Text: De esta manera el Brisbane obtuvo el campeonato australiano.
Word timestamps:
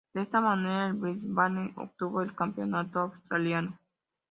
De 0.15 0.19
esta 0.23 0.41
manera 0.41 0.87
el 0.87 0.93
Brisbane 0.93 1.73
obtuvo 1.75 2.23
el 2.23 2.33
campeonato 2.33 3.01
australiano. 3.01 3.77